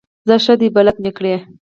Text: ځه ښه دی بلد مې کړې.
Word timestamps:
ځه 0.27 0.35
ښه 0.43 0.53
دی 0.59 0.67
بلد 0.75 0.97
مې 1.03 1.11
کړې. 1.17 1.35